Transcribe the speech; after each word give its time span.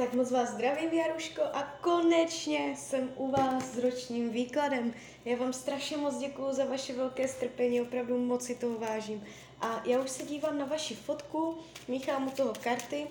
Tak 0.00 0.14
moc 0.14 0.30
vás 0.30 0.50
zdravím, 0.50 0.92
Jaruško, 0.92 1.42
a 1.42 1.62
konečně 1.80 2.74
jsem 2.76 3.12
u 3.16 3.30
vás 3.30 3.64
s 3.64 3.78
ročním 3.78 4.30
výkladem. 4.30 4.94
Já 5.24 5.36
vám 5.36 5.52
strašně 5.52 5.96
moc 5.96 6.18
děkuju 6.18 6.52
za 6.52 6.64
vaše 6.64 6.92
velké 6.92 7.28
strpení, 7.28 7.80
opravdu 7.80 8.18
moc 8.18 8.44
si 8.44 8.54
toho 8.54 8.78
vážím. 8.78 9.24
A 9.60 9.82
já 9.84 10.00
už 10.00 10.10
se 10.10 10.22
dívám 10.22 10.58
na 10.58 10.64
vaši 10.64 10.94
fotku, 10.94 11.58
míchám 11.88 12.28
u 12.28 12.30
toho 12.30 12.52
karty 12.62 13.06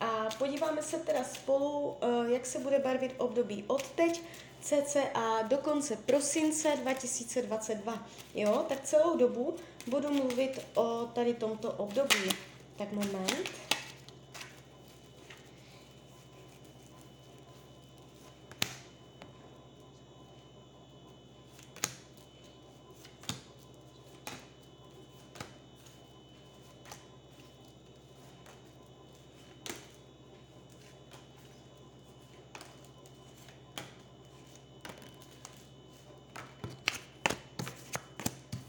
a 0.00 0.28
podíváme 0.38 0.82
se 0.82 0.98
teda 0.98 1.24
spolu, 1.24 1.96
eh, 2.00 2.32
jak 2.32 2.46
se 2.46 2.58
bude 2.58 2.78
barvit 2.78 3.14
období 3.18 3.64
od 3.66 3.90
teď, 3.90 4.22
cca 4.60 5.42
do 5.42 5.58
konce 5.58 5.96
prosince 5.96 6.76
2022. 6.76 8.06
Jo, 8.34 8.64
tak 8.68 8.80
celou 8.80 9.16
dobu 9.16 9.54
budu 9.86 10.10
mluvit 10.10 10.60
o 10.74 11.10
tady 11.14 11.34
tomto 11.34 11.72
období. 11.72 12.30
Tak 12.76 12.92
moment. 12.92 13.64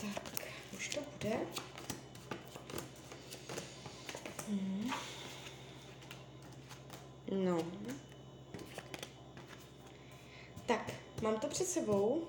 Tak, 0.06 1.15
bude. 1.26 1.40
Hmm. 4.48 4.92
No. 7.32 7.58
Tak, 10.66 10.92
mám 11.22 11.40
to 11.40 11.48
před 11.48 11.67
sebou. 11.67 12.28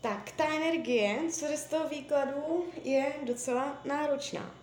Tak, 0.00 0.32
ta 0.32 0.44
energie, 0.44 1.18
co 1.30 1.46
jde 1.46 1.56
z 1.56 1.64
toho 1.64 1.88
výkladu, 1.88 2.64
je 2.84 3.12
docela 3.22 3.80
náročná. 3.84 4.54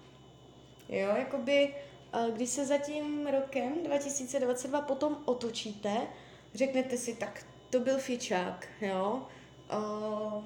Jo, 0.90 1.10
jakoby, 1.16 1.74
eh, 2.14 2.32
když 2.32 2.50
se 2.50 2.66
za 2.66 2.78
tím 2.78 3.28
rokem 3.28 3.84
2022 3.84 4.82
potom 4.82 5.18
otočíte, 5.26 6.08
řeknete 6.54 6.98
si, 6.98 7.16
tak 7.16 7.46
to 7.70 7.80
byl 7.80 7.98
fičák, 7.98 8.68
jo. 8.82 9.28
Uh, 9.74 10.44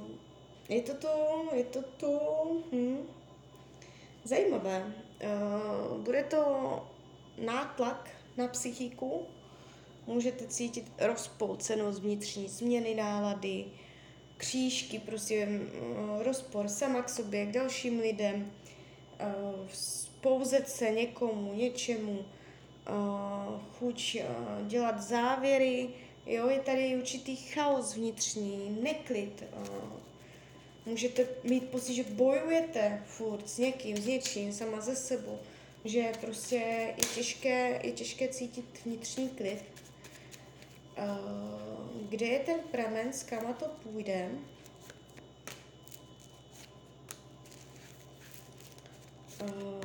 je 0.70 0.82
to 0.82 0.94
tu, 0.94 1.08
je 1.56 1.64
to 1.64 1.82
tu, 1.82 2.20
hm. 2.72 3.08
Zajímavé. 4.24 4.94
Uh, 5.24 5.98
bude 5.98 6.24
to 6.24 6.44
nátlak 7.38 8.10
na 8.38 8.48
psychiku, 8.48 9.26
můžete 10.08 10.48
cítit 10.48 10.92
rozpolcenost 11.00 12.02
vnitřní, 12.02 12.48
změny 12.48 12.96
nálady, 12.96 13.66
křížky, 14.38 15.00
prostě 15.00 15.48
uh, 15.48 16.24
rozpor 16.24 16.68
sama 16.68 17.02
k 17.02 17.10
sobě, 17.10 17.46
k 17.46 17.52
dalším 17.52 18.00
lidem, 18.00 18.52
uh, 19.22 19.68
spouzet 19.74 20.70
se 20.70 20.92
někomu, 20.92 21.54
něčemu, 21.54 22.20
uh, 22.20 23.60
chuť 23.80 24.18
dělat 24.68 25.02
závěry, 25.02 25.90
jo, 26.26 26.50
je 26.50 26.60
tady 26.60 26.96
určitý 26.98 27.36
chaos 27.36 27.96
vnitřní, 27.96 28.78
neklid, 28.82 29.44
můžete 30.90 31.28
mít 31.44 31.70
pocit, 31.70 31.94
že 31.94 32.04
bojujete 32.04 33.04
furt 33.06 33.50
s 33.50 33.58
někým, 33.58 33.98
s 33.98 34.06
něčím, 34.06 34.54
sama 34.54 34.82
ze 34.82 34.96
sebou, 34.96 35.40
že 35.86 36.12
prostě 36.22 36.56
je 36.98 37.06
těžké, 37.16 37.80
je 37.84 37.92
těžké 37.92 38.28
cítit 38.28 38.66
vnitřní 38.86 39.30
klid. 39.30 39.64
Uh, 40.98 42.10
kde 42.10 42.26
je 42.26 42.40
ten 42.40 42.60
pramen, 42.72 43.14
s 43.14 43.24
kama 43.24 43.54
to 43.54 43.66
půjde? 43.66 44.30
Uh, 49.42 49.84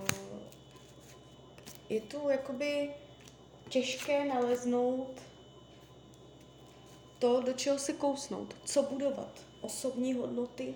je 1.88 2.00
tu 2.00 2.28
jakoby 2.28 2.90
těžké 3.68 4.24
naleznout 4.24 5.22
to, 7.18 7.40
do 7.40 7.52
čeho 7.52 7.78
se 7.78 7.92
kousnout, 7.92 8.56
co 8.64 8.82
budovat, 8.82 9.40
osobní 9.60 10.14
hodnoty. 10.14 10.74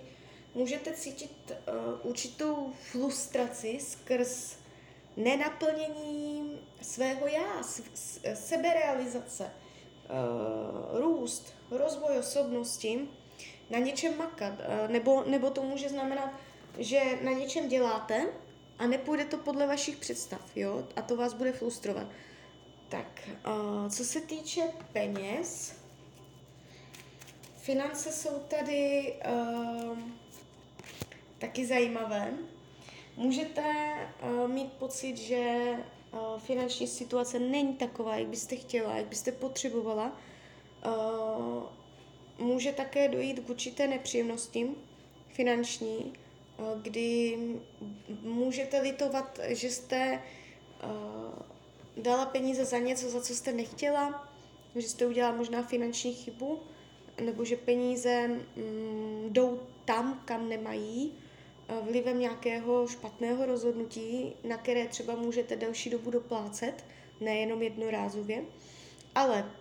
Můžete 0.53 0.93
cítit 0.93 1.51
uh, 1.51 2.09
určitou 2.09 2.73
frustraci 2.91 3.79
skrz 3.81 4.57
nenaplnění 5.17 6.59
svého 6.81 7.27
já, 7.27 7.63
seberealizace, 8.33 9.43
uh, 9.43 10.99
růst, 10.99 11.53
rozvoj 11.71 12.17
osobnosti, 12.17 13.07
na 13.69 13.79
něčem 13.79 14.17
makat. 14.17 14.53
Uh, 14.53 14.91
nebo, 14.91 15.23
nebo 15.23 15.49
to 15.49 15.63
může 15.63 15.89
znamenat, 15.89 16.29
že 16.77 17.01
na 17.21 17.31
něčem 17.31 17.69
děláte 17.69 18.29
a 18.77 18.87
nepůjde 18.87 19.25
to 19.25 19.37
podle 19.37 19.67
vašich 19.67 19.97
představ, 19.97 20.41
jo? 20.55 20.87
A 20.95 21.01
to 21.01 21.15
vás 21.15 21.33
bude 21.33 21.51
frustrovat. 21.51 22.07
Tak, 22.89 23.29
uh, 23.47 23.89
co 23.89 24.05
se 24.05 24.21
týče 24.21 24.61
peněz, 24.93 25.73
finance 27.57 28.11
jsou 28.11 28.39
tady 28.39 29.13
uh, 29.29 29.97
taky 31.39 31.65
zajímavé. 31.65 32.33
Můžete 33.17 33.63
uh, 34.23 34.49
mít 34.49 34.73
pocit, 34.73 35.17
že 35.17 35.73
uh, 36.11 36.39
finanční 36.39 36.87
situace 36.87 37.39
není 37.39 37.73
taková, 37.73 38.15
jak 38.15 38.27
byste 38.27 38.55
chtěla, 38.55 38.95
jak 38.95 39.05
byste 39.05 39.31
potřebovala. 39.31 40.19
Uh, 40.85 41.63
může 42.47 42.71
také 42.71 43.07
dojít 43.07 43.39
k 43.39 43.49
určité 43.49 43.87
nepříjemnosti 43.87 44.69
finanční, 45.27 46.13
uh, 46.57 46.81
kdy 46.81 47.37
můžete 48.21 48.81
litovat, 48.81 49.39
že 49.47 49.69
jste 49.69 50.21
uh, 50.83 52.03
dala 52.03 52.25
peníze 52.25 52.65
za 52.65 52.77
něco, 52.77 53.09
za 53.09 53.21
co 53.21 53.35
jste 53.35 53.53
nechtěla, 53.53 54.29
že 54.75 54.89
jste 54.89 55.05
udělala 55.05 55.35
možná 55.37 55.63
finanční 55.63 56.13
chybu, 56.13 56.59
nebo 57.21 57.45
že 57.45 57.57
peníze 57.57 58.27
mm, 58.27 59.27
jdou 59.29 59.59
tam, 59.85 60.21
kam 60.25 60.49
nemají, 60.49 61.13
vlivem 61.81 62.19
nějakého 62.19 62.87
špatného 62.87 63.45
rozhodnutí, 63.45 64.33
na 64.43 64.57
které 64.57 64.87
třeba 64.87 65.15
můžete 65.15 65.55
delší 65.55 65.89
dobu 65.89 66.11
doplácet, 66.11 66.85
nejenom 67.21 67.61
jednorázově. 67.61 68.43
Ale 69.15 69.51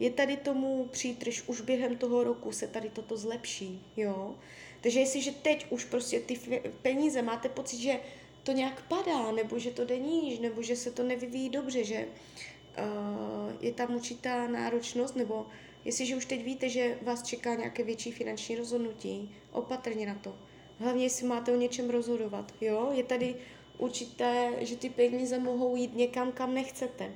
je 0.00 0.10
tady 0.10 0.36
tomu 0.36 0.88
přítrž, 0.90 1.42
už 1.46 1.60
během 1.60 1.96
toho 1.96 2.24
roku 2.24 2.52
se 2.52 2.66
tady 2.66 2.90
toto 2.90 3.16
zlepší, 3.16 3.82
jo. 3.96 4.34
Takže 4.80 5.00
jestliže 5.00 5.32
teď 5.32 5.66
už 5.70 5.84
prostě 5.84 6.20
ty 6.20 6.40
peníze 6.82 7.22
máte 7.22 7.48
pocit, 7.48 7.78
že 7.78 8.00
to 8.42 8.52
nějak 8.52 8.82
padá, 8.88 9.32
nebo 9.32 9.58
že 9.58 9.70
to 9.70 9.84
jde 9.84 9.98
níž, 9.98 10.38
nebo 10.38 10.62
že 10.62 10.76
se 10.76 10.90
to 10.90 11.02
nevyvíjí 11.02 11.48
dobře, 11.48 11.84
že 11.84 12.06
uh, 12.06 13.52
je 13.60 13.72
tam 13.72 13.94
určitá 13.94 14.46
náročnost, 14.48 15.16
nebo 15.16 15.46
jestliže 15.84 16.16
už 16.16 16.24
teď 16.24 16.44
víte, 16.44 16.68
že 16.68 16.98
vás 17.02 17.22
čeká 17.22 17.54
nějaké 17.54 17.82
větší 17.82 18.12
finanční 18.12 18.56
rozhodnutí, 18.56 19.36
opatrně 19.52 20.06
na 20.06 20.14
to. 20.14 20.34
Hlavně, 20.80 21.04
jestli 21.04 21.26
máte 21.26 21.52
o 21.52 21.56
něčem 21.56 21.90
rozhodovat, 21.90 22.52
jo? 22.60 22.90
Je 22.92 23.04
tady 23.04 23.34
určité, 23.78 24.52
že 24.58 24.76
ty 24.76 24.90
peníze 24.90 25.38
mohou 25.38 25.76
jít 25.76 25.96
někam, 25.96 26.32
kam 26.32 26.54
nechcete. 26.54 27.12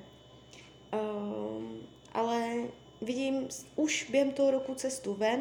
Um, 0.93 1.79
ale 2.13 2.55
vidím 3.03 3.49
už 3.77 4.11
během 4.11 4.33
toho 4.33 4.51
roku 4.51 4.75
cestu 4.75 5.15
ven, 5.15 5.41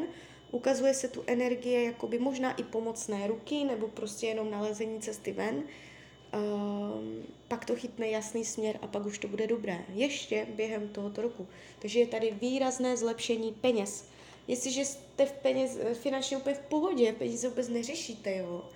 ukazuje 0.51 0.93
se 0.93 1.07
tu 1.07 1.23
energie 1.27 1.83
jakoby 1.83 2.19
možná 2.19 2.55
i 2.55 2.63
pomocné 2.63 3.27
ruky, 3.27 3.63
nebo 3.63 3.87
prostě 3.87 4.27
jenom 4.27 4.51
nalezení 4.51 4.99
cesty 5.01 5.31
ven. 5.31 5.55
Um, 5.55 7.23
pak 7.47 7.65
to 7.65 7.75
chytne 7.75 8.07
jasný 8.07 8.45
směr 8.45 8.79
a 8.81 8.87
pak 8.87 9.05
už 9.05 9.19
to 9.19 9.27
bude 9.27 9.47
dobré. 9.47 9.85
Ještě 9.93 10.47
během 10.55 10.87
tohoto 10.87 11.21
roku. 11.21 11.47
Takže 11.79 11.99
je 11.99 12.07
tady 12.07 12.31
výrazné 12.31 12.97
zlepšení 12.97 13.51
peněz 13.51 14.05
jestliže 14.47 14.85
jste 14.85 15.25
v 15.25 15.31
peněz, 15.31 15.77
finančně 15.93 16.37
úplně 16.37 16.55
v 16.55 16.59
pohodě, 16.59 17.13
peníze 17.13 17.49
vůbec 17.49 17.69
neřešíte, 17.69 18.37
jo, 18.37 18.69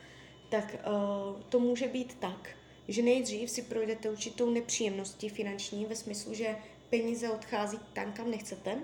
tak 0.49 0.75
uh, 0.87 1.41
to 1.49 1.59
může 1.59 1.87
být 1.87 2.17
tak, 2.19 2.49
že 2.87 3.01
nejdřív 3.01 3.49
si 3.49 3.61
projdete 3.61 4.09
určitou 4.09 4.49
nepříjemností 4.49 5.29
finanční 5.29 5.85
ve 5.85 5.95
smyslu, 5.95 6.33
že 6.33 6.57
peníze 6.89 7.29
odchází 7.29 7.79
tam, 7.93 8.13
kam 8.13 8.31
nechcete, 8.31 8.77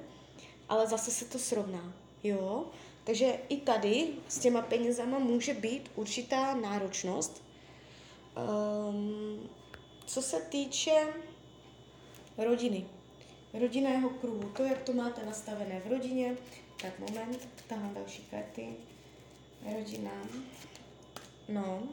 ale 0.69 0.87
zase 0.87 1.11
se 1.11 1.25
to 1.25 1.39
srovná, 1.39 1.93
jo. 2.23 2.65
Takže 3.03 3.39
i 3.49 3.57
tady 3.57 4.07
s 4.27 4.39
těma 4.39 4.61
penězama 4.61 5.19
může 5.19 5.53
být 5.53 5.91
určitá 5.95 6.55
náročnost. 6.55 7.43
Um, 8.89 9.49
co 10.05 10.21
se 10.21 10.39
týče 10.39 11.07
rodiny, 12.37 12.85
rodinného 13.53 14.09
kruhu, 14.09 14.49
to, 14.57 14.63
jak 14.63 14.83
to 14.83 14.93
máte 14.93 15.25
nastavené 15.25 15.81
v 15.85 15.91
rodině, 15.91 16.37
tak 16.83 16.99
moment, 16.99 17.47
tam 17.67 17.93
další 17.93 18.21
karty. 18.31 18.67
Rodina. 19.75 20.11
No. 21.49 21.83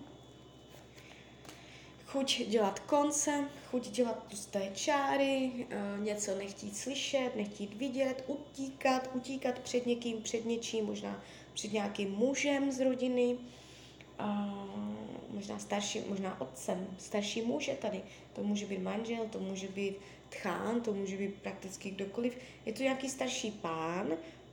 chuť 2.06 2.42
dělat 2.46 2.78
konce, 2.78 3.48
chuť 3.70 3.88
dělat 3.88 4.26
tlusté 4.28 4.70
čáry, 4.74 5.50
uh, 5.50 6.04
něco 6.04 6.38
nechtít 6.38 6.76
slyšet, 6.76 7.36
nechtít 7.36 7.74
vidět, 7.74 8.24
utíkat, 8.26 9.10
utíkat 9.14 9.58
před 9.58 9.86
někým, 9.86 10.22
před 10.22 10.44
něčím, 10.44 10.86
možná 10.86 11.22
před 11.54 11.72
nějakým 11.72 12.10
mužem 12.10 12.72
z 12.72 12.80
rodiny, 12.80 13.38
možná 15.30 15.58
starší, 15.58 16.02
možná 16.08 16.40
otcem, 16.40 16.86
starší 16.98 17.42
muže 17.42 17.74
tady. 17.74 18.02
To 18.32 18.42
může 18.42 18.66
být 18.66 18.82
manžel, 18.82 19.28
to 19.30 19.38
může 19.38 19.68
být 19.68 19.96
tchán, 20.28 20.80
to 20.80 20.92
může 20.92 21.16
být 21.16 21.34
prakticky 21.34 21.90
kdokoliv. 21.90 22.38
Je 22.66 22.72
to 22.72 22.82
nějaký 22.82 23.08
starší 23.08 23.50
pán, 23.50 24.08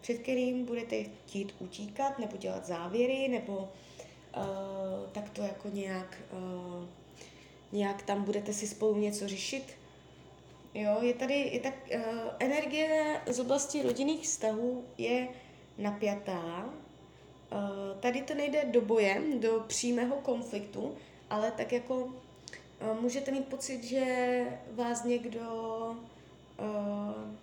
před 0.07 0.17
kterým 0.17 0.65
budete 0.65 1.03
chtít 1.03 1.55
utíkat, 1.59 2.19
nebo 2.19 2.37
dělat 2.37 2.65
závěry, 2.65 3.27
nebo 3.27 3.57
uh, 3.57 4.43
tak 5.11 5.29
to 5.29 5.41
jako 5.41 5.69
nějak, 5.69 6.17
uh, 6.31 6.85
nějak 7.71 8.01
tam 8.01 8.23
budete 8.23 8.53
si 8.53 8.67
spolu 8.67 8.95
něco 8.95 9.27
řešit. 9.27 9.63
Jo, 10.73 10.97
je 11.01 11.13
tady, 11.13 11.33
je 11.33 11.59
tak, 11.59 11.73
uh, 11.95 12.01
energie 12.39 13.21
z 13.25 13.39
oblasti 13.39 13.81
rodinných 13.81 14.21
vztahů 14.23 14.83
je 14.97 15.27
napjatá, 15.77 16.69
Uh, 17.51 17.99
tady 17.99 18.21
to 18.21 18.33
nejde 18.33 18.65
do 18.65 18.81
boje, 18.81 19.21
do 19.39 19.63
přímého 19.67 20.15
konfliktu, 20.15 20.95
ale 21.29 21.51
tak 21.51 21.71
jako 21.71 21.95
uh, 21.95 23.01
můžete 23.01 23.31
mít 23.31 23.47
pocit, 23.47 23.83
že 23.83 24.45
vás 24.71 25.03
někdo, 25.03 25.41
uh, 26.59 27.33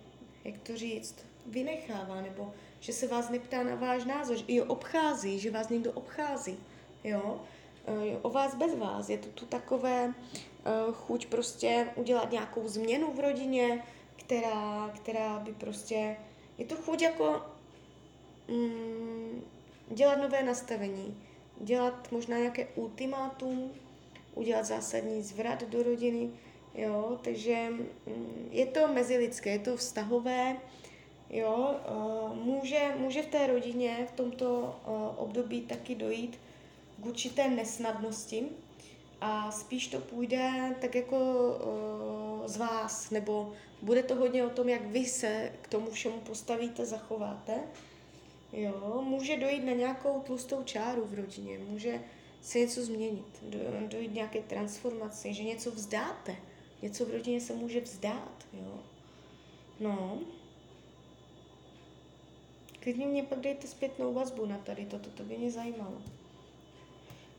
jak 0.43 0.57
to 0.63 0.77
říct, 0.77 1.15
vynechává, 1.45 2.21
nebo 2.21 2.53
že 2.79 2.93
se 2.93 3.07
vás 3.07 3.29
neptá 3.29 3.63
na 3.63 3.75
váš 3.75 4.05
názor, 4.05 4.37
že 4.37 4.63
obchází, 4.63 5.39
že 5.39 5.51
vás 5.51 5.69
někdo 5.69 5.91
obchází, 5.91 6.57
jo, 7.03 7.41
uh, 7.87 8.19
o 8.21 8.29
vás 8.29 8.55
bez 8.55 8.75
vás. 8.75 9.09
Je 9.09 9.17
to 9.17 9.27
tu 9.27 9.45
takové 9.45 10.07
uh, 10.07 10.93
chuť 10.93 11.25
prostě 11.25 11.87
udělat 11.95 12.31
nějakou 12.31 12.67
změnu 12.67 13.13
v 13.13 13.19
rodině, 13.19 13.83
která, 14.15 14.91
která 14.95 15.39
by 15.39 15.53
prostě, 15.53 16.17
je 16.57 16.65
to 16.65 16.75
chuť 16.75 17.01
jako 17.01 17.41
mm, 18.47 19.43
dělat 19.89 20.15
nové 20.15 20.43
nastavení, 20.43 21.23
dělat 21.61 22.11
možná 22.11 22.37
nějaké 22.37 22.67
ultimátum, 22.75 23.71
udělat 24.35 24.65
zásadní 24.65 25.23
zvrat 25.23 25.63
do 25.63 25.83
rodiny, 25.83 26.29
jo, 26.75 27.19
takže 27.23 27.69
mm, 27.69 28.49
je 28.51 28.65
to 28.65 28.87
mezilidské, 28.87 29.49
je 29.49 29.59
to 29.59 29.77
vztahové, 29.77 30.57
jo, 31.29 31.75
eh, 31.85 32.35
může, 32.35 32.95
může 32.97 33.21
v 33.21 33.27
té 33.27 33.47
rodině 33.47 34.07
v 34.09 34.11
tomto 34.11 34.75
eh, 34.83 34.89
období 35.17 35.61
taky 35.61 35.95
dojít 35.95 36.39
k 36.97 37.05
určité 37.05 37.49
nesnadnosti 37.49 38.47
a 39.21 39.51
spíš 39.51 39.87
to 39.87 39.99
půjde 39.99 40.75
tak 40.81 40.95
jako 40.95 41.17
eh, 42.45 42.47
z 42.47 42.57
vás, 42.57 43.09
nebo 43.09 43.53
bude 43.81 44.03
to 44.03 44.15
hodně 44.15 44.45
o 44.45 44.49
tom, 44.49 44.69
jak 44.69 44.85
vy 44.85 45.05
se 45.05 45.51
k 45.61 45.67
tomu 45.67 45.91
všemu 45.91 46.19
postavíte, 46.19 46.85
zachováte, 46.85 47.53
Jo, 48.53 49.01
může 49.05 49.37
dojít 49.37 49.65
na 49.65 49.73
nějakou 49.73 50.19
tlustou 50.19 50.63
čáru 50.63 51.05
v 51.05 51.13
rodině, 51.13 51.57
může 51.57 52.01
se 52.41 52.59
něco 52.59 52.85
změnit, 52.85 53.25
do, 53.41 53.59
dojít 53.87 54.13
nějaké 54.13 54.41
transformaci, 54.41 55.33
že 55.33 55.43
něco 55.43 55.71
vzdáte. 55.71 56.35
Něco 56.81 57.05
v 57.05 57.11
rodině 57.11 57.41
se 57.41 57.53
může 57.53 57.81
vzdát, 57.81 58.47
jo. 58.53 58.79
No. 59.79 60.19
Klidně 62.85 63.05
mě 63.05 63.23
pak 63.23 63.39
dejte 63.39 63.67
zpětnou 63.67 64.13
vazbu 64.13 64.45
na 64.45 64.57
tady 64.57 64.85
toto, 64.85 65.09
to 65.09 65.23
by 65.23 65.37
mě 65.37 65.51
zajímalo. 65.51 66.01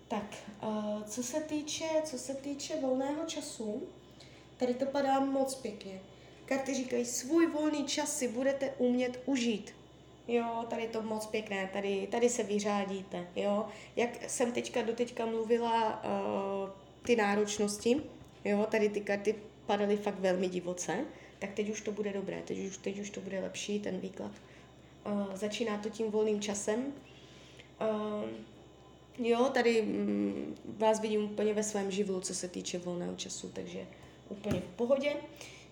Tak, 0.08 0.34
uh, 0.62 1.02
co 1.02 1.22
se 1.22 1.40
týče, 1.40 1.88
co 2.04 2.18
se 2.18 2.34
týče 2.34 2.80
volného 2.80 3.24
času, 3.26 3.82
tady 4.56 4.74
to 4.74 4.86
padá 4.86 5.20
moc 5.20 5.54
pěkně. 5.54 6.00
Karty 6.46 6.74
říkají, 6.74 7.04
svůj 7.04 7.46
volný 7.46 7.84
čas 7.84 8.18
si 8.18 8.28
budete 8.28 8.74
umět 8.78 9.22
užít 9.26 9.74
jo, 10.28 10.64
tady 10.70 10.88
to 10.88 11.02
moc 11.02 11.26
pěkné, 11.26 11.70
tady, 11.72 12.08
tady 12.10 12.28
se 12.28 12.42
vyřádíte, 12.42 13.26
jo. 13.36 13.66
Jak 13.96 14.30
jsem 14.30 14.52
teďka 14.52 14.82
doteďka 14.82 15.26
mluvila 15.26 16.04
uh, 16.04 16.70
ty 17.02 17.16
náročnosti, 17.16 18.02
jo, 18.44 18.66
tady 18.70 18.88
ty 18.88 19.00
karty 19.00 19.34
padaly 19.66 19.96
fakt 19.96 20.18
velmi 20.18 20.48
divoce, 20.48 21.04
tak 21.38 21.52
teď 21.52 21.70
už 21.70 21.80
to 21.80 21.92
bude 21.92 22.12
dobré, 22.12 22.42
teď 22.44 22.58
už, 22.58 22.76
teď 22.76 22.98
už 22.98 23.10
to 23.10 23.20
bude 23.20 23.40
lepší, 23.40 23.80
ten 23.80 24.00
výklad. 24.00 24.32
Uh, 25.06 25.34
začíná 25.34 25.78
to 25.78 25.90
tím 25.90 26.10
volným 26.10 26.40
časem. 26.40 26.92
Uh, 27.80 28.24
jo, 29.26 29.44
tady 29.54 29.82
mm, 29.82 30.56
vás 30.66 31.00
vidím 31.00 31.24
úplně 31.24 31.54
ve 31.54 31.62
svém 31.62 31.90
živlu, 31.90 32.20
co 32.20 32.34
se 32.34 32.48
týče 32.48 32.78
volného 32.78 33.16
času, 33.16 33.50
takže 33.52 33.86
úplně 34.28 34.60
v 34.60 34.76
pohodě. 34.76 35.16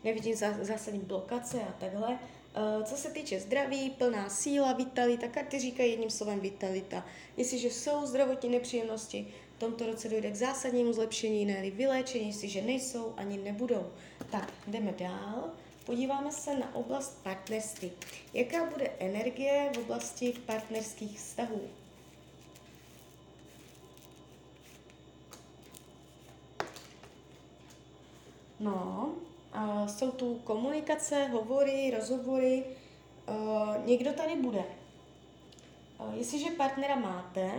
Nevidím 0.05 0.37
zásadní 0.37 1.01
blokace 1.01 1.61
a 1.61 1.73
takhle. 1.81 2.19
Eh, 2.57 2.85
co 2.85 2.97
se 2.97 3.11
týče 3.11 3.41
zdraví, 3.41 3.91
plná 3.91 4.29
síla, 4.29 4.73
vitalita, 4.73 5.29
karty 5.29 5.59
říkají 5.59 5.91
jedním 5.91 6.11
slovem 6.11 6.41
vitalita. 6.41 7.07
Jestliže 7.37 7.71
jsou 7.71 8.07
zdravotní 8.07 8.49
nepříjemnosti, 8.49 9.27
v 9.57 9.59
tomto 9.59 9.87
roce 9.87 10.09
dojde 10.09 10.31
k 10.31 10.37
zásadnímu 10.37 10.93
zlepšení, 10.93 11.45
ne 11.45 11.71
vyléčení, 11.71 12.27
jestliže 12.27 12.63
nejsou, 12.63 13.15
ani 13.17 13.39
nebudou. 13.39 13.87
Tak, 14.31 14.53
jdeme 14.67 14.95
dál. 14.99 15.51
Podíváme 15.85 16.33
se 16.33 16.59
na 16.59 16.75
oblast 16.75 17.23
partnerství. 17.23 17.93
Jaká 18.35 18.65
bude 18.71 18.91
energie 18.99 19.73
v 19.75 19.79
oblasti 19.79 20.35
partnerských 20.47 21.19
vztahů? 21.19 21.61
No, 28.61 29.15
Uh, 29.55 29.87
jsou 29.87 30.11
tu 30.11 30.35
komunikace, 30.35 31.25
hovory, 31.25 31.93
rozhovory. 31.99 32.65
Uh, 33.29 33.87
někdo 33.87 34.13
tady 34.13 34.37
bude. 34.37 34.65
Uh, 35.99 36.15
jestliže 36.15 36.51
partnera 36.51 36.97
máte, 36.97 37.51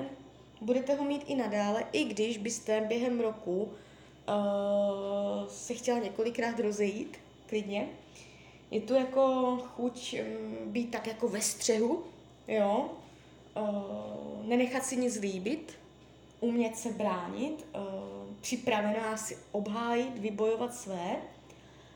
budete 0.62 0.96
ho 0.96 1.04
mít 1.04 1.24
i 1.28 1.36
nadále, 1.36 1.86
i 1.92 2.04
když 2.04 2.38
byste 2.38 2.82
během 2.82 3.20
roku 3.20 3.64
uh, 3.64 5.48
se 5.48 5.74
chtěla 5.74 6.00
několikrát 6.00 6.60
rozejít, 6.60 7.18
klidně. 7.48 7.88
Je 8.72 8.82
tu 8.82 8.94
jako 8.94 9.58
chuť 9.76 10.16
um, 10.20 10.72
být 10.72 10.92
tak 10.92 11.08
jako 11.08 11.28
ve 11.28 11.42
střehu, 11.42 12.04
jo, 12.48 12.90
uh, 13.58 14.46
nenechat 14.48 14.86
si 14.86 14.98
nic 14.98 15.20
líbit, 15.20 15.74
umět 16.40 16.78
se 16.78 16.92
bránit, 16.92 17.66
uh, 17.76 17.82
připravená 18.42 19.18
si 19.18 19.38
obhájit, 19.52 20.18
vybojovat 20.18 20.76
své 20.76 21.18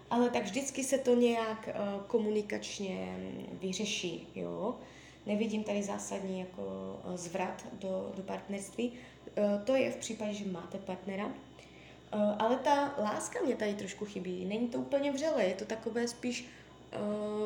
ale 0.09 0.29
tak 0.29 0.43
vždycky 0.43 0.83
se 0.83 0.97
to 0.97 1.15
nějak 1.15 1.69
uh, 1.69 2.01
komunikačně 2.07 3.17
vyřeší, 3.61 4.27
jo. 4.35 4.75
Nevidím 5.25 5.63
tady 5.63 5.83
zásadní 5.83 6.39
jako 6.39 6.95
zvrat 7.15 7.65
do, 7.73 8.11
do 8.15 8.23
partnerství. 8.23 8.93
To 9.65 9.75
je 9.75 9.91
v 9.91 9.95
případě, 9.95 10.33
že 10.33 10.45
máte 10.45 10.77
partnera. 10.77 11.31
Uh, 12.13 12.35
ale 12.39 12.55
ta 12.55 12.93
láska 12.97 13.39
mě 13.45 13.55
tady 13.55 13.73
trošku 13.73 14.05
chybí. 14.05 14.45
Není 14.45 14.67
to 14.67 14.77
úplně 14.77 15.11
vřele, 15.11 15.43
je 15.43 15.53
to 15.53 15.65
takové 15.65 16.07
spíš, 16.07 16.49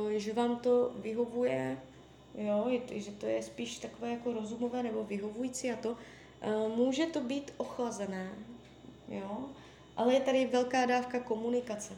uh, 0.05 0.11
že 0.11 0.33
vám 0.33 0.55
to 0.55 0.91
vyhovuje, 0.95 1.77
jo, 2.35 2.71
že 2.91 3.11
to 3.11 3.25
je 3.25 3.43
spíš 3.43 3.79
takové 3.79 4.11
jako 4.11 4.33
rozumové 4.33 4.83
nebo 4.83 5.03
vyhovující 5.03 5.71
a 5.71 5.75
to. 5.75 5.89
Uh, 5.89 6.75
může 6.75 7.05
to 7.05 7.21
být 7.21 7.53
ochlazené, 7.57 8.29
jo, 9.07 9.49
ale 9.97 10.13
je 10.13 10.19
tady 10.19 10.45
velká 10.45 10.85
dávka 10.85 11.19
komunikace. 11.19 11.93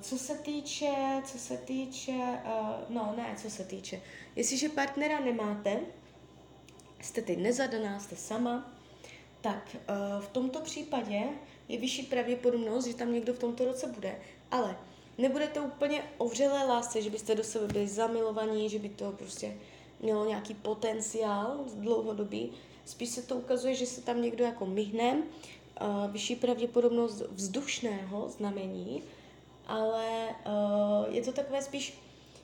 Co 0.00 0.18
se 0.18 0.34
týče, 0.34 0.92
co 1.24 1.38
se 1.38 1.56
týče, 1.56 2.40
no 2.88 3.14
ne, 3.16 3.34
co 3.36 3.50
se 3.50 3.64
týče, 3.64 4.00
jestliže 4.36 4.68
partnera 4.68 5.20
nemáte, 5.20 5.80
jste 7.00 7.22
teď 7.22 7.38
nezadaná, 7.38 8.00
jste 8.00 8.16
sama, 8.16 8.75
tak 9.46 9.76
uh, 9.76 10.22
v 10.22 10.28
tomto 10.28 10.60
případě 10.60 11.22
je 11.68 11.78
vyšší 11.78 12.02
pravděpodobnost, 12.02 12.86
že 12.86 12.94
tam 12.94 13.12
někdo 13.12 13.34
v 13.34 13.38
tomto 13.38 13.64
roce 13.64 13.86
bude, 13.86 14.18
ale 14.50 14.76
nebude 15.18 15.46
to 15.46 15.62
úplně 15.62 16.02
o 16.18 16.28
vřelé 16.28 16.64
lásce, 16.64 17.02
že 17.02 17.10
byste 17.10 17.34
do 17.34 17.44
sebe 17.44 17.66
byli 17.66 17.88
zamilovaní, 17.88 18.68
že 18.68 18.78
by 18.78 18.88
to 18.88 19.12
prostě 19.12 19.56
mělo 20.00 20.28
nějaký 20.28 20.54
potenciál 20.54 21.64
dlouhodobý. 21.74 22.52
Spíš 22.84 23.08
se 23.08 23.22
to 23.22 23.36
ukazuje, 23.36 23.74
že 23.74 23.86
se 23.86 24.02
tam 24.02 24.22
někdo 24.22 24.44
jako 24.44 24.66
myhne, 24.66 25.22
uh, 25.80 26.10
vyšší 26.10 26.36
pravděpodobnost 26.36 27.22
vzdušného 27.30 28.28
znamení, 28.28 29.02
ale 29.66 30.28
uh, 30.46 31.14
je 31.14 31.22
to 31.22 31.32
takové 31.32 31.62
spíš, 31.62 31.98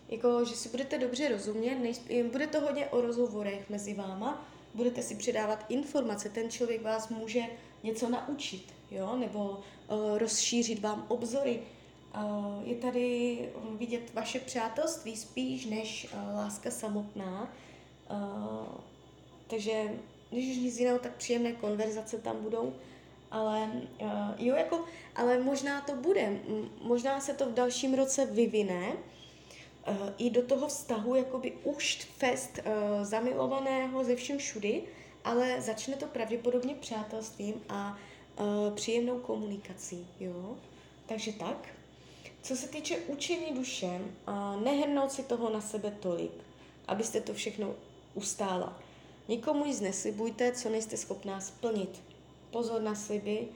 jako, 0.09 0.45
že 0.45 0.55
si 0.55 0.69
budete 0.69 0.99
dobře 0.99 1.29
rozumět, 1.29 1.75
nejspíš, 1.75 2.23
bude 2.23 2.47
to 2.47 2.61
hodně 2.61 2.87
o 2.87 3.01
rozhovorech 3.01 3.71
mezi 3.71 3.95
váma, 3.95 4.52
budete 4.75 5.03
si 5.03 5.15
předávat 5.15 5.65
informace, 5.69 6.29
ten 6.29 6.51
člověk 6.51 6.83
vás 6.83 7.09
může 7.09 7.43
něco 7.83 8.09
naučit, 8.09 8.75
jo, 8.91 9.17
nebo 9.17 9.41
uh, 9.41 10.19
rozšířit 10.19 10.81
vám 10.81 11.07
obzory. 11.09 11.63
Uh, 12.15 12.69
je 12.69 12.75
tady 12.75 13.39
vidět 13.79 14.15
vaše 14.15 14.41
přátelství 14.41 15.17
spíš 15.17 15.67
než 15.67 16.09
uh, 16.15 16.37
láska 16.37 16.71
samotná. 16.71 17.53
Uh, 18.11 18.67
takže 19.47 19.73
když 20.31 20.57
už 20.57 20.63
nic 20.63 20.79
jiného, 20.79 20.99
tak 20.99 21.17
příjemné 21.17 21.53
konverzace 21.53 22.19
tam 22.19 22.37
budou. 22.43 22.73
ale 23.31 23.71
uh, 24.01 24.09
jo, 24.39 24.55
jako, 24.57 24.85
ale 25.17 25.41
možná 25.41 25.81
to 25.81 25.93
bude, 25.97 26.41
možná 26.83 27.21
se 27.21 27.35
to 27.35 27.47
v 27.47 27.55
dalším 27.55 27.95
roce 27.95 28.27
vyvine, 28.27 28.93
i 30.19 30.31
do 30.31 30.43
toho 30.43 30.69
vztahu 30.69 31.15
jakoby 31.15 31.53
už 31.65 32.09
fest 32.17 32.59
uh, 32.59 33.05
zamilovaného 33.05 34.05
ze 34.05 34.17
všem 34.17 34.39
všudy, 34.39 34.83
ale 35.25 35.61
začne 35.61 35.97
to 35.97 36.07
pravděpodobně 36.07 36.75
přátelstvím 36.75 37.55
a 37.69 37.99
uh, 38.41 38.75
příjemnou 38.75 39.19
komunikací, 39.19 40.07
jo. 40.21 40.57
Takže 41.07 41.33
tak. 41.33 41.69
Co 42.43 42.57
se 42.57 42.69
týče 42.69 42.97
učení 42.97 43.55
duše, 43.55 43.87
uh, 44.29 44.63
nehrnout 44.63 45.13
si 45.13 45.23
toho 45.23 45.51
na 45.51 45.61
sebe 45.61 45.97
tolik, 46.01 46.33
abyste 46.89 47.21
to 47.21 47.35
všechno 47.35 47.75
ustála. 48.15 48.79
Nikomu 49.29 49.65
nic 49.65 49.81
neslibujte, 49.81 50.53
co 50.53 50.69
nejste 50.69 50.97
schopná 50.97 51.41
splnit. 51.41 52.03
Pozor 52.51 52.83
na 52.83 52.95
sliby, 52.95 53.49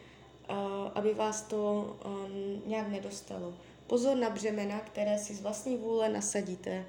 uh, 0.50 0.56
aby 0.94 1.14
vás 1.14 1.42
to 1.42 1.96
nějak 2.66 2.88
nedostalo. 2.88 3.54
Pozor 3.86 4.16
na 4.16 4.30
břemena, 4.30 4.80
které 4.80 5.18
si 5.18 5.34
z 5.34 5.40
vlastní 5.40 5.76
vůle 5.76 6.08
nasadíte 6.08 6.84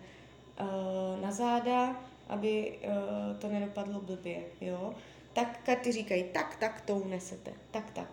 uh, 0.60 1.22
na 1.22 1.32
záda, 1.32 2.04
aby 2.28 2.80
uh, 2.84 3.40
to 3.40 3.48
nedopadlo 3.48 4.02
blbě, 4.02 4.44
jo. 4.62 4.94
Tak 5.34 5.60
karty 5.64 5.92
říkají, 5.92 6.24
tak, 6.24 6.56
tak 6.56 6.82
to 6.82 6.96
unesete, 6.96 7.54
tak, 7.72 7.92
tak. 7.92 8.08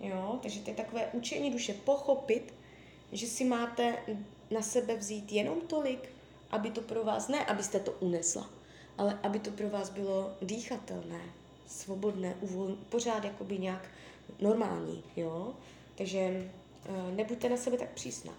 Jo, 0.00 0.38
takže 0.42 0.60
to 0.60 0.70
je 0.70 0.76
takové 0.76 1.06
učení 1.12 1.50
duše, 1.50 1.74
pochopit, 1.74 2.54
že 3.12 3.26
si 3.26 3.44
máte 3.44 3.96
na 4.50 4.62
sebe 4.62 4.96
vzít 4.96 5.32
jenom 5.32 5.60
tolik, 5.60 6.08
aby 6.50 6.70
to 6.70 6.80
pro 6.80 7.04
vás, 7.04 7.28
ne 7.28 7.46
abyste 7.46 7.80
to 7.80 7.92
unesla, 7.92 8.50
ale 8.98 9.18
aby 9.22 9.38
to 9.38 9.50
pro 9.50 9.70
vás 9.70 9.90
bylo 9.90 10.32
dýchatelné, 10.42 11.20
svobodné, 11.66 12.34
uvol, 12.40 12.76
pořád 12.88 13.24
jakoby 13.24 13.58
nějak 13.58 13.88
normální, 14.40 15.04
jo. 15.16 15.54
Takže 15.94 16.50
nebuďte 17.10 17.48
na 17.48 17.56
sebe 17.56 17.76
tak 17.76 17.90
přísná. 17.90 18.32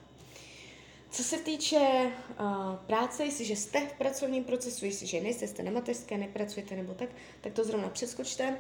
Co 1.12 1.24
se 1.24 1.38
týče 1.38 2.12
uh, 2.40 2.76
práce, 2.76 3.26
jestliže 3.26 3.56
jste 3.56 3.88
v 3.88 3.94
pracovním 3.94 4.44
procesu, 4.44 4.86
jestliže 4.86 5.22
nejste, 5.22 5.48
jste 5.48 5.64
na 5.64 5.72
mateřské, 5.72 6.18
nepracujete 6.18 6.76
nebo 6.76 6.94
tak, 6.94 7.10
tak 7.42 7.54
to 7.54 7.64
zrovna 7.64 7.90
přeskočte. 7.90 8.58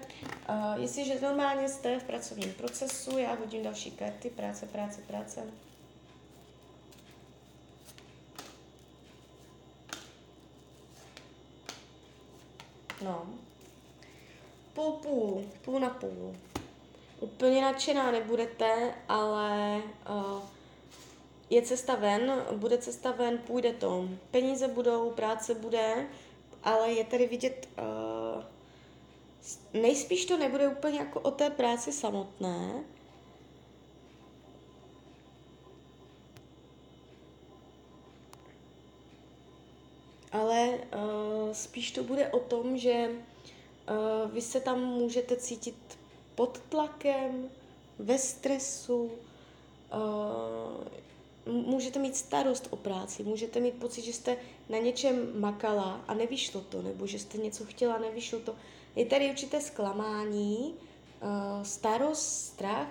Uh, 0.49 0.81
jestliže 0.81 1.21
normálně 1.21 1.69
jste 1.69 1.99
v 1.99 2.03
pracovním 2.03 2.53
procesu, 2.53 3.17
já 3.17 3.33
hodím 3.33 3.63
další 3.63 3.91
karty, 3.91 4.29
práce, 4.29 4.65
práce, 4.65 5.01
práce. 5.01 5.43
No. 13.03 13.29
Půl, 14.73 14.91
půl, 14.91 15.43
půl 15.61 15.79
na 15.79 15.89
půl. 15.89 16.35
Úplně 17.19 17.61
nadšená 17.61 18.11
nebudete, 18.11 18.93
ale 19.07 19.81
uh, 20.09 20.41
je 21.49 21.61
cesta 21.61 21.95
ven, 21.95 22.45
bude 22.55 22.77
cesta 22.77 23.11
ven, 23.11 23.37
půjde 23.37 23.73
to. 23.73 24.09
Peníze 24.31 24.67
budou, 24.67 25.11
práce 25.11 25.53
bude, 25.55 26.07
ale 26.63 26.91
je 26.91 27.03
tady 27.03 27.27
vidět, 27.27 27.67
uh, 27.77 28.43
nejspíš 29.81 30.25
to 30.25 30.37
nebude 30.37 30.67
úplně 30.67 30.99
jako 30.99 31.19
o 31.19 31.31
té 31.31 31.49
práci 31.49 31.91
samotné, 31.91 32.83
ale 40.31 40.69
uh, 40.69 41.51
spíš 41.51 41.91
to 41.91 42.03
bude 42.03 42.29
o 42.29 42.39
tom, 42.39 42.77
že 42.77 43.09
uh, 43.09 44.31
vy 44.31 44.41
se 44.41 44.61
tam 44.61 44.83
můžete 44.83 45.35
cítit 45.35 45.98
pod 46.39 46.59
tlakem, 46.69 47.49
ve 47.99 48.17
stresu, 48.17 49.03
uh, 49.03 49.11
můžete 51.53 51.99
mít 51.99 52.15
starost 52.15 52.67
o 52.69 52.75
práci, 52.75 53.23
můžete 53.23 53.59
mít 53.59 53.73
pocit, 53.73 54.01
že 54.01 54.13
jste 54.13 54.37
na 54.69 54.77
něčem 54.77 55.41
makala 55.41 56.01
a 56.07 56.13
nevyšlo 56.13 56.61
to, 56.61 56.81
nebo 56.81 57.07
že 57.07 57.19
jste 57.19 57.37
něco 57.37 57.65
chtěla, 57.65 57.97
nevyšlo 57.97 58.39
to. 58.39 58.55
Je 58.95 59.05
tady 59.05 59.29
určité 59.29 59.61
zklamání, 59.61 60.73
uh, 60.73 61.63
starost, 61.63 62.45
strach. 62.45 62.87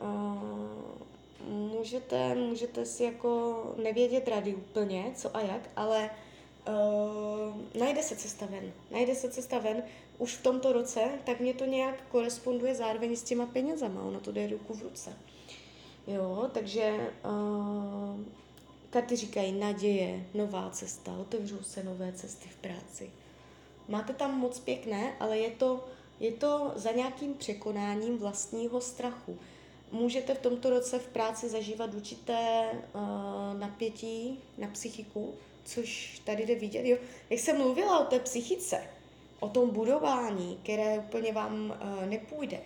Uh, 0.00 1.48
můžete, 1.48 2.34
můžete 2.34 2.84
si 2.84 3.04
jako 3.04 3.62
nevědět 3.82 4.28
rady 4.28 4.54
úplně, 4.54 5.12
co 5.14 5.36
a 5.36 5.40
jak, 5.40 5.70
ale 5.76 6.10
uh, 6.68 7.80
najde 7.80 8.02
se 8.02 8.16
cesta 8.16 8.46
ven. 8.46 8.72
Najde 8.90 9.14
se 9.14 9.30
cesta 9.30 9.58
ven 9.58 9.82
už 10.18 10.34
v 10.34 10.42
tomto 10.42 10.72
roce, 10.72 11.00
tak 11.24 11.40
mě 11.40 11.54
to 11.54 11.64
nějak 11.64 11.94
koresponduje 12.08 12.74
zároveň 12.74 13.16
s 13.16 13.22
těma 13.22 13.46
penězama. 13.46 14.02
Ono 14.02 14.20
to 14.20 14.32
jde 14.32 14.46
ruku 14.46 14.74
v 14.74 14.82
ruce. 14.82 15.12
Jo, 16.06 16.50
takže 16.52 17.10
uh, 17.24 18.20
karty 18.90 19.16
říkají 19.16 19.52
naděje, 19.52 20.26
nová 20.34 20.70
cesta, 20.70 21.12
otevřou 21.12 21.62
se 21.62 21.82
nové 21.82 22.12
cesty 22.12 22.48
v 22.48 22.56
práci. 22.56 23.10
Máte 23.88 24.12
tam 24.12 24.38
moc 24.38 24.58
pěkné, 24.58 25.16
ale 25.20 25.38
je 25.38 25.50
to, 25.50 25.84
je 26.20 26.32
to 26.32 26.72
za 26.74 26.90
nějakým 26.90 27.34
překonáním 27.34 28.18
vlastního 28.18 28.80
strachu. 28.80 29.38
Můžete 29.92 30.34
v 30.34 30.38
tomto 30.38 30.70
roce 30.70 30.98
v 30.98 31.08
práci 31.08 31.48
zažívat 31.48 31.94
určité 31.94 32.70
uh, 32.72 33.00
napětí 33.58 34.40
na 34.58 34.68
psychiku, 34.68 35.34
což 35.64 36.20
tady 36.24 36.46
jde 36.46 36.54
vidět. 36.54 36.86
Jo. 36.86 36.98
Jak 37.30 37.40
jsem 37.40 37.58
mluvila 37.58 37.98
o 37.98 38.04
té 38.04 38.18
psychice, 38.18 38.82
o 39.40 39.48
tom 39.48 39.70
budování, 39.70 40.58
které 40.62 40.98
úplně 40.98 41.32
vám 41.32 41.70
uh, 41.70 42.06
nepůjde, 42.06 42.60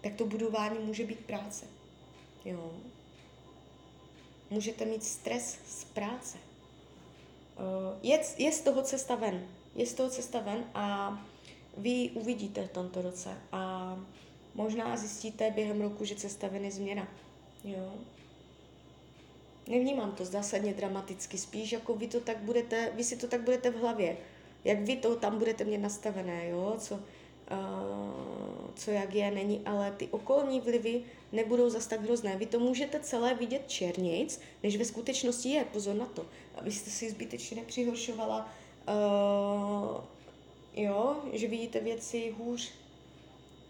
tak 0.00 0.14
to 0.14 0.26
budování 0.26 0.78
může 0.78 1.04
být 1.04 1.20
práce. 1.20 1.66
Jo. 2.44 2.72
Můžete 4.50 4.84
mít 4.84 5.04
stres 5.04 5.58
z 5.66 5.84
práce. 5.84 6.38
Uh, 7.58 7.98
je, 8.02 8.20
je 8.38 8.52
z 8.52 8.60
toho 8.60 8.82
cesta 8.82 9.14
ven. 9.14 9.46
Je 9.74 9.86
z 9.86 9.94
toho 9.94 10.10
cesta 10.10 10.40
ven 10.40 10.64
a 10.74 11.18
vy 11.76 12.10
uvidíte 12.14 12.66
v 12.66 12.72
tomto 12.72 13.02
roce 13.02 13.38
a 13.52 13.94
možná 14.54 14.96
zjistíte 14.96 15.50
během 15.50 15.80
roku, 15.80 16.04
že 16.04 16.14
cesta 16.14 16.48
ven 16.48 16.64
je 16.64 16.70
změna. 16.70 17.08
Jo. 17.64 17.92
Nevnímám 19.68 20.12
to 20.12 20.24
zásadně 20.24 20.74
dramaticky, 20.74 21.38
spíš 21.38 21.72
jako 21.72 21.94
vy 21.94 22.06
to 22.06 22.20
tak 22.20 22.36
budete, 22.36 22.92
vy 22.94 23.04
si 23.04 23.16
to 23.16 23.28
tak 23.28 23.40
budete 23.40 23.70
v 23.70 23.80
hlavě, 23.80 24.16
jak 24.64 24.80
vy 24.80 24.96
to 24.96 25.16
tam 25.16 25.38
budete 25.38 25.64
mít 25.64 25.78
nastavené, 25.78 26.48
jo, 26.48 26.74
co, 26.78 26.94
uh, 26.94 27.00
co 28.74 28.90
jak 28.90 29.14
je, 29.14 29.30
není, 29.30 29.62
ale 29.66 29.90
ty 29.90 30.08
okolní 30.08 30.60
vlivy 30.60 31.02
nebudou 31.32 31.70
zas 31.70 31.86
tak 31.86 32.02
hrozné. 32.02 32.36
Vy 32.36 32.46
to 32.46 32.58
můžete 32.58 33.00
celé 33.00 33.34
vidět 33.34 33.62
černic, 33.66 34.40
než 34.62 34.76
ve 34.76 34.84
skutečnosti 34.84 35.48
je, 35.48 35.64
pozor 35.64 35.96
na 35.96 36.06
to, 36.06 36.26
abyste 36.54 36.90
si 36.90 37.10
zbytečně 37.10 37.56
nepřihoršovala, 37.56 38.52
uh, 38.88 40.04
jo, 40.84 41.16
že 41.32 41.48
vidíte 41.48 41.80
věci 41.80 42.34
hůř. 42.38 42.72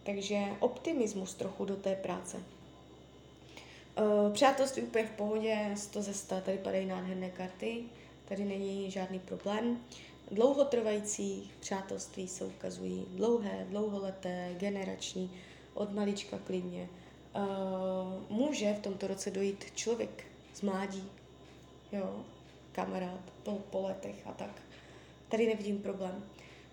Takže 0.09 0.39
optimismus 0.61 1.35
trochu 1.35 1.65
do 1.65 1.77
té 1.77 1.95
práce. 1.95 2.37
Uh, 2.37 4.33
přátelství 4.33 4.83
úplně 4.83 5.05
v 5.05 5.11
pohodě, 5.11 5.71
100 5.77 6.03
ze 6.03 6.15
100, 6.15 6.41
tady 6.41 6.59
padají 6.59 6.87
nádherné 6.87 7.31
karty, 7.31 7.83
tady 8.29 8.45
není 8.45 8.91
žádný 8.91 9.19
problém. 9.19 9.81
Dlouhotrvající 10.31 11.51
přátelství 11.61 12.29
se 12.29 12.45
ukazují 12.45 13.07
dlouhé, 13.09 13.67
dlouholeté, 13.71 14.55
generační, 14.59 15.31
od 15.75 15.95
malička 15.95 16.39
klidně. 16.39 16.89
Uh, 17.37 18.37
může 18.37 18.75
v 18.75 18.81
tomto 18.81 19.07
roce 19.07 19.31
dojít 19.31 19.65
člověk 19.75 20.25
z 20.55 20.63
mládí, 20.63 21.11
jo, 21.93 22.25
kamarád 22.73 23.21
po, 23.43 23.53
po 23.53 23.83
letech 23.83 24.27
a 24.27 24.33
tak. 24.33 24.63
Tady 25.29 25.47
nevidím 25.47 25.79
problém. 25.79 26.25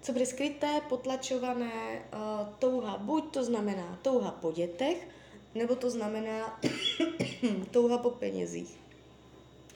Co 0.05 0.13
bude 0.13 0.25
skryté, 0.25 0.81
potlačované, 0.89 2.01
uh, 2.13 2.47
touha, 2.59 2.97
buď 2.97 3.33
to 3.33 3.43
znamená 3.43 3.99
touha 4.01 4.31
po 4.31 4.51
dětech, 4.51 5.07
nebo 5.55 5.75
to 5.75 5.89
znamená 5.89 6.59
touha 7.71 7.97
po 7.97 8.09
penězích. 8.09 8.77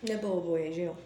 Nebo 0.09 0.33
oboje, 0.33 0.73
že 0.73 0.81
jo. 0.81 0.97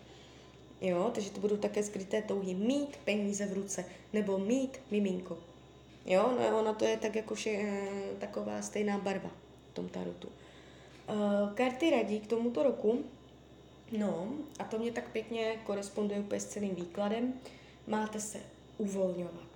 Jo, 0.82 1.12
takže 1.14 1.32
to 1.32 1.40
budou 1.40 1.58
také 1.58 1.84
skryté 1.84 2.22
touhy 2.22 2.54
mít 2.54 2.98
peníze 2.98 3.46
v 3.46 3.54
ruce, 3.54 3.86
nebo 4.14 4.38
mít 4.38 4.80
miminko. 4.92 5.38
Jo, 6.06 6.32
no 6.40 6.60
ono 6.60 6.74
to 6.74 6.86
je 6.86 6.98
tak 6.98 7.16
jako 7.16 7.36
vše, 7.36 7.50
eh, 7.50 7.90
taková 8.20 8.62
stejná 8.62 8.98
barva 8.98 9.32
v 9.72 9.74
tom 9.74 9.90
tarotu. 9.90 10.28
Uh, 10.28 11.54
karty 11.54 11.90
radí 11.90 12.20
k 12.20 12.28
tomuto 12.28 12.64
roku, 12.64 13.04
no, 13.98 14.28
a 14.60 14.64
to 14.64 14.80
mě 14.80 14.92
tak 14.92 15.12
pěkně 15.12 15.60
koresponduje 15.66 16.20
úplně 16.20 16.40
s 16.42 16.46
celým 16.46 16.76
výkladem, 16.76 17.34
máte 17.88 18.20
se 18.20 18.53
uvolňovat. 18.84 19.54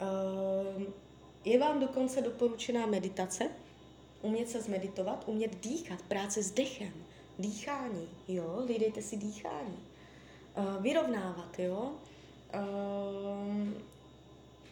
Uh, 0.00 0.82
je 1.44 1.58
vám 1.58 1.80
dokonce 1.80 2.22
doporučená 2.22 2.86
meditace, 2.86 3.50
umět 4.22 4.48
se 4.48 4.60
zmeditovat, 4.60 5.24
umět 5.26 5.62
dýchat, 5.62 6.02
práce 6.02 6.42
s 6.42 6.50
dechem, 6.50 6.92
dýchání, 7.38 8.08
jo, 8.28 8.62
hlídejte 8.66 9.02
si 9.02 9.16
dýchání, 9.16 9.78
uh, 10.56 10.82
vyrovnávat, 10.82 11.58
jo, 11.58 11.92
uh, 12.54 13.68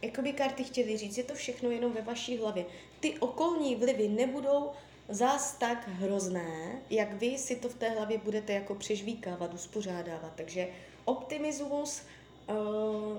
jakoby 0.02 0.32
karty 0.32 0.64
chtěly 0.64 0.96
říct, 0.96 1.18
je 1.18 1.24
to 1.24 1.34
všechno 1.34 1.70
jenom 1.70 1.92
ve 1.92 2.02
vaší 2.02 2.38
hlavě. 2.38 2.64
Ty 3.00 3.18
okolní 3.18 3.76
vlivy 3.76 4.08
nebudou 4.08 4.70
zás 5.08 5.54
tak 5.54 5.88
hrozné, 5.88 6.82
jak 6.90 7.12
vy 7.12 7.38
si 7.38 7.56
to 7.56 7.68
v 7.68 7.74
té 7.74 7.90
hlavě 7.90 8.18
budete 8.18 8.52
jako 8.52 8.74
přežvíkávat, 8.74 9.54
uspořádávat. 9.54 10.32
Takže 10.34 10.68
optimismus, 11.04 12.02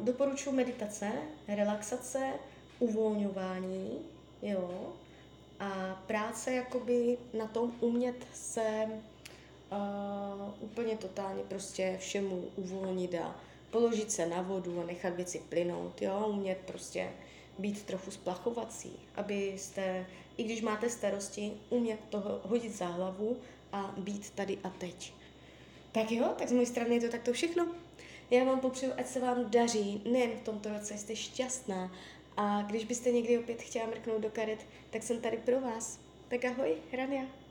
doporučuji 0.02 0.52
meditace, 0.52 1.12
relaxace, 1.48 2.34
uvolňování, 2.80 4.00
jo, 4.42 4.94
a 5.60 6.04
práce 6.08 6.54
jakoby 6.54 7.18
na 7.38 7.48
tom 7.48 7.74
umět 7.80 8.28
se 8.34 8.88
uh, 9.72 10.54
úplně 10.60 10.98
totálně 10.98 11.44
prostě 11.44 11.98
všemu 12.00 12.44
uvolnit 12.56 13.16
a 13.16 13.36
položit 13.72 14.12
se 14.12 14.25
na 14.25 14.42
vodu 14.42 14.82
a 14.82 14.86
nechat 14.86 15.16
věci 15.16 15.42
plynout, 15.50 16.02
jo, 16.02 16.25
umět 16.30 16.58
prostě 16.58 17.10
být 17.60 17.84
trochu 17.84 18.12
splachovací, 18.12 19.00
abyste, 19.16 20.06
i 20.38 20.44
když 20.44 20.62
máte 20.62 20.90
starosti, 20.90 21.54
umět 21.70 22.00
toho 22.10 22.42
hodit 22.44 22.75
za 22.75 22.88
hlavu 22.88 23.38
a 23.72 23.94
být 23.98 24.30
tady 24.30 24.58
a 24.63 24.70
teď. 24.70 25.13
Tak 25.92 26.12
jo, 26.12 26.34
tak 26.38 26.48
z 26.48 26.52
mojej 26.52 26.66
strany 26.66 26.96
je 26.96 27.02
to 27.02 27.10
takto 27.10 27.34
všechno. 27.34 27.68
Já 28.32 28.44
vám 28.44 28.60
popřeju, 28.60 28.92
ať 28.98 29.08
se 29.08 29.20
vám 29.20 29.51
daří, 29.51 30.01
nejen 30.12 30.32
v 30.32 30.42
tomto 30.42 30.70
roce, 30.70 30.98
jste 30.98 31.15
šťastná. 31.15 31.92
A 32.38 32.62
když 32.62 32.86
byste 32.86 33.12
někdy 33.12 33.39
opět 33.39 33.62
chtěla 33.62 33.86
mrknout 33.86 34.22
do 34.22 34.30
karet, 34.30 34.65
tak 34.89 35.03
jsem 35.03 35.22
tady 35.22 35.38
pro 35.38 35.62
vás. 35.62 36.00
Tak 36.27 36.46
ahoj, 36.46 36.75
Rania. 36.94 37.42